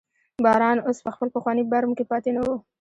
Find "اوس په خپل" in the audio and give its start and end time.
0.87-1.27